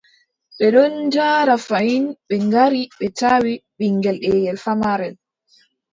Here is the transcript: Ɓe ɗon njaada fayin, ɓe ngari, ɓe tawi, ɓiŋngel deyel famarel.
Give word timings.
Ɓe 0.57 0.67
ɗon 0.73 0.93
njaada 1.07 1.55
fayin, 1.67 2.05
ɓe 2.27 2.35
ngari, 2.47 2.81
ɓe 2.97 3.05
tawi, 3.19 3.53
ɓiŋngel 3.77 4.17
deyel 4.23 4.57
famarel. 4.63 5.15